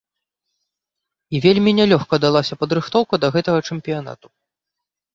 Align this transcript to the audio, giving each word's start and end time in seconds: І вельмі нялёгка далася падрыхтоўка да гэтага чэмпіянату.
І 1.35 1.43
вельмі 1.45 1.71
нялёгка 1.81 2.15
далася 2.25 2.59
падрыхтоўка 2.65 3.23
да 3.27 3.35
гэтага 3.39 3.59
чэмпіянату. 3.73 4.27